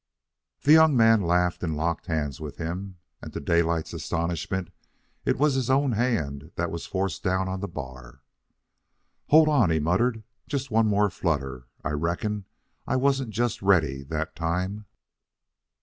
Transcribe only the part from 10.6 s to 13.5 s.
one more flutter. I reckon I wasn't